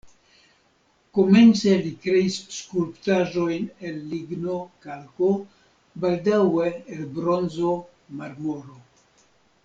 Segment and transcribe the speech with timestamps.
[1.15, 5.29] Komence li kreis skulptaĵojn el ligno, kalko,
[6.05, 6.65] baldaŭe
[6.97, 7.75] el bronzo,
[8.23, 8.79] marmoro.